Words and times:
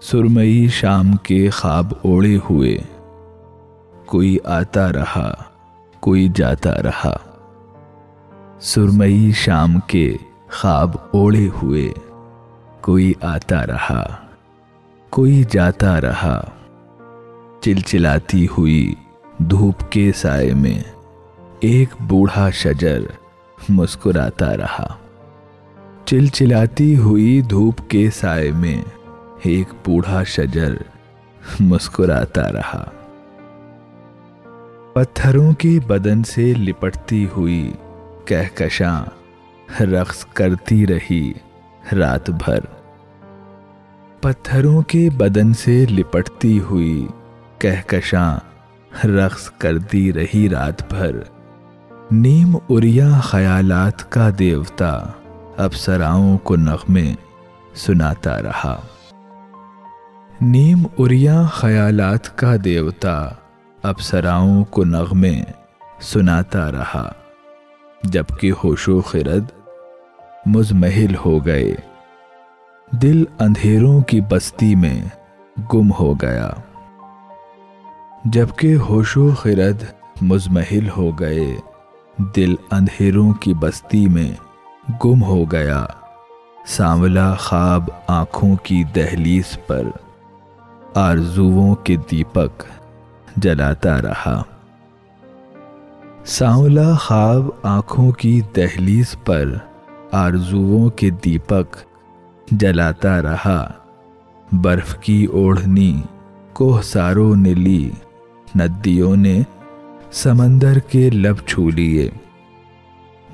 سرمئی 0.00 0.68
شام 0.68 1.16
کے 1.16 1.50
خواب 1.50 1.92
اوڑے 2.02 2.38
ہوئے۔ 2.50 2.78
کوئی 4.06 4.36
آتا 4.44 4.92
رہا، 4.92 5.34
کوئی 6.00 6.28
جاتا 6.34 6.82
رہا۔ 6.82 7.16
سرمئی 8.60 9.32
شام 9.32 9.78
کے 9.86 10.16
خواب 10.52 10.90
اوڑے 11.10 11.48
ہوئے۔ 11.62 11.92
کوئی 12.80 13.12
آتا 13.22 13.66
رہا، 13.66 14.16
کوئی 15.10 15.44
جاتا 15.50 16.00
رہا۔ 16.00 16.44
چلچلاتی 17.60 18.46
ہوئی 18.58 18.94
دھوپ 19.38 19.90
کے 19.90 20.12
سائے 20.16 20.54
میں 20.54 20.80
ایک 21.60 21.88
بوڑھا 22.00 22.50
شجر 22.50 23.00
مسکراتا 23.68 24.56
رہا۔ 24.56 24.94
چلچلاتی 26.04 26.96
ہوئی 26.96 27.40
دھوپ 27.40 27.80
کے 27.88 28.10
سائے 28.14 28.50
میں 28.50 28.97
ایک 29.42 29.68
بوڑھا 29.84 30.22
شجر 30.22 30.74
مسکراتا 31.60 32.52
رہا۔ 32.52 32.84
پتھروں 34.94 35.52
کی 35.52 35.80
بدن 35.80 36.22
سے 36.22 36.54
لپٹتی 36.54 37.26
ہوئی 37.36 37.72
کہکشاں 38.24 39.04
رقص 39.82 40.24
کرتی 40.24 40.86
رہی 40.86 41.32
رات 41.96 42.30
بھر۔ 42.30 42.58
پتھروں 44.20 44.82
کے 44.82 45.08
بدن 45.16 45.52
سے 45.52 45.86
لپٹتی 45.90 46.60
ہوئی 46.60 47.08
کہکشاں 47.58 48.38
رقص 49.06 49.50
کرتی 49.50 50.12
رہی 50.12 50.48
رات 50.48 50.94
بھر۔ 50.94 51.16
نیم 52.10 52.56
اریا 52.70 53.20
خیالات 53.22 54.10
کا 54.10 54.30
دیوتا 54.38 55.06
افسراؤں 55.56 56.38
کو 56.38 56.56
نغمے 56.56 57.14
سناتا 57.74 58.42
رہا۔ 58.42 58.80
نیم 60.40 60.78
اریا 60.98 61.42
خیالات 61.52 62.36
کا 62.36 62.54
دیوتا 62.64 63.28
افسراؤں 63.82 64.64
کو 64.64 64.84
نغمے 64.84 65.42
سناتا 66.00 66.72
رہا، 66.72 67.12
جبکہ 68.04 68.52
ہوش 68.64 68.88
و 68.88 69.00
خرد 69.00 69.44
مزمحل 70.46 71.14
ہو 71.24 71.46
گئے۔ 71.46 71.74
دل 72.90 73.24
اندھیروں 73.38 74.00
کی 74.00 74.20
بستی 74.20 74.74
میں 74.74 75.02
گم 75.74 75.92
ہو 75.92 76.14
گیا۔ 76.14 76.50
جبکہ 78.24 78.74
ہوش 78.74 79.16
و 79.16 79.30
خرد 79.30 79.84
مزمحل 80.22 80.88
ہو 80.96 81.10
گئے، 81.10 81.56
دل 82.36 82.54
اندھیروں 82.70 83.32
کی 83.32 83.54
بستی 83.54 84.08
میں 84.08 84.32
گم 85.04 85.22
ہو 85.22 85.44
گیا۔ 85.52 85.86
سانولا 86.66 87.34
خواب 87.34 87.90
آنکھوں 88.06 88.56
کی 88.56 88.84
دہلیز 88.84 89.58
پر 89.66 89.82
آرزوؤں 90.94 91.74
کے 91.74 91.96
دیپک 92.10 92.62
جلاتا 93.36 94.02
رہا۔ 94.02 94.42
سانولا 96.24 96.94
خواب 96.94 97.44
آنکھوں 97.62 98.12
کی 98.12 98.40
دہلیز 98.56 99.16
پر 99.24 99.54
آرزوؤں 100.12 100.90
کے 100.90 101.10
دیپک 101.10 101.76
جلاتا 102.50 103.22
رہا۔ 103.22 103.72
برف 104.52 104.98
کی 104.98 105.24
اوڑھنی 105.24 106.00
کوہ 106.52 106.80
ساروں 106.82 107.36
نے 107.36 107.54
لی۔ 107.54 107.90
ندیوں 108.56 109.16
نے 109.16 109.42
سمندر 110.12 110.78
کے 110.78 111.10
لب 111.10 111.36
چھو 111.46 111.70
لیے۔ 111.70 112.10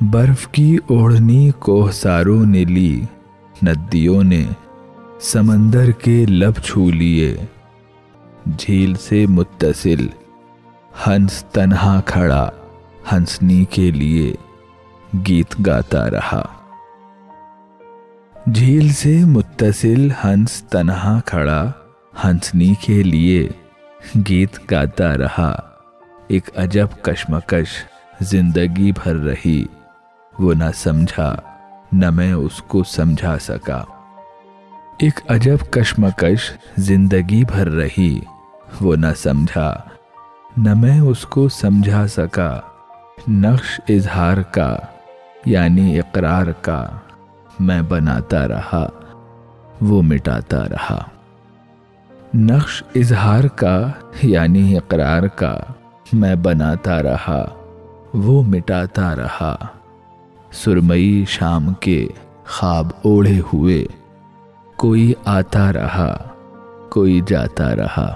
برف 0.00 0.48
کی 0.48 0.78
اوڑھنی 0.86 1.50
کوہ 1.58 1.90
ساروں 1.90 2.46
نے 2.46 2.64
لی۔ 2.64 3.04
ندیوں 3.62 4.24
نے 4.24 4.44
سمندر 5.24 5.90
کے 5.90 6.26
لب 6.26 6.52
چھو 6.64 6.90
لیے۔ 6.90 7.36
جھیل 8.58 8.94
سے 8.94 9.26
متصل، 9.26 10.06
ہنس 11.06 11.44
تنہا 11.44 12.00
کھڑا 12.06 12.50
ہنسنی 13.12 13.64
کے 13.64 13.90
لیے 13.90 14.34
گیت 15.28 15.66
گاتا 15.66 16.10
رہا۔ 16.10 16.46
جھیل 18.54 18.88
سے 18.88 19.20
متصل، 19.24 20.08
ہنس 20.24 20.62
تنہا 20.62 21.20
کھڑا 21.24 21.72
ہنسنی 22.24 22.74
کے 22.80 23.02
لیے 23.02 23.48
گیت 24.28 24.70
گاتا 24.70 25.18
رہا۔ 25.18 25.60
ایک 26.28 26.50
عجب 26.56 26.86
کشمکش 27.02 27.68
زندگی 28.20 28.92
بھر 28.92 29.16
رہی۔ 29.16 29.64
وہ 30.38 30.54
نہ 30.54 30.70
سمجھا، 30.74 31.36
نہ 31.92 32.10
میں 32.10 32.32
اس 32.32 32.62
کو 32.62 32.84
سمجھا 32.84 33.38
سکا۔ 33.38 33.84
ایک 34.98 35.20
عجب 35.28 35.56
کشمکش 35.70 36.52
زندگی 36.76 37.44
بھر 37.44 37.70
رہی۔ 37.70 38.20
وہ 38.80 38.96
نہ 38.96 39.06
سمجھا، 39.16 39.80
نہ 40.56 40.74
میں 40.74 41.00
اس 41.00 41.26
کو 41.26 41.48
سمجھا 41.48 42.06
سکا۔ 42.06 42.60
نقش 43.28 43.80
اظہار 43.88 44.36
کا 44.36 44.76
یعنی 45.44 45.98
اقرار 45.98 46.46
کا، 46.60 46.86
میں 47.60 47.82
بناتا 47.82 48.48
رہا، 48.48 48.88
وہ 49.80 50.02
مٹاتا 50.02 50.68
رہا۔ 50.68 51.04
نقش 52.34 52.82
اظہار 52.94 53.44
کا 53.44 53.90
یعنی 54.22 54.76
اقرار 54.76 55.22
کا، 55.22 55.58
میں 56.12 56.34
بناتا 56.34 57.02
رہا، 57.02 57.48
وہ 58.14 58.42
مٹاتا 58.42 59.16
رہا۔ 59.16 59.56
سرمئی 60.52 61.24
شام 61.28 61.74
کے 61.74 62.08
خواب 62.46 62.86
اوڑھے 63.02 63.40
ہوئے 63.52 63.86
کوئی 64.76 65.12
آتا 65.24 65.72
رہا 65.72 66.16
کوئی 66.90 67.20
جاتا 67.26 67.76
رہا۔ 67.76 68.14